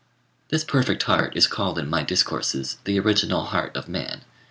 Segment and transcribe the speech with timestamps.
[0.49, 4.21] This perfect heart is called in my discourses, "the original heart of man."